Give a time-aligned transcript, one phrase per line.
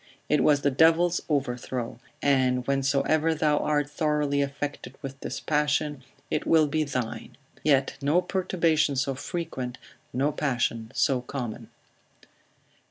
[0.29, 6.47] It was the devil's overthrow; and whensoever thou art thoroughly affected with this passion, it
[6.47, 7.37] will be thine.
[7.63, 9.77] Yet no perturbation so frequent,
[10.11, 11.69] no passion so common.